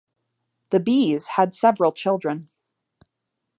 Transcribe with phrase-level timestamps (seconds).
[0.71, 2.49] The Bees had several children.